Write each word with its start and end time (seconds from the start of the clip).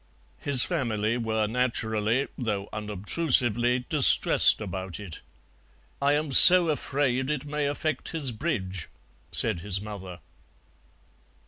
His 0.39 0.63
family 0.63 1.15
were 1.17 1.45
naturally, 1.45 2.27
though 2.35 2.69
unobtrusively, 2.73 3.85
distressed 3.87 4.59
about 4.59 4.99
it. 4.99 5.21
"I 6.01 6.13
am 6.13 6.31
so 6.31 6.69
afraid 6.69 7.29
it 7.29 7.45
may 7.45 7.67
affect 7.67 8.09
his 8.09 8.31
bridge," 8.31 8.87
said 9.31 9.59
his 9.59 9.79
mother. 9.79 10.17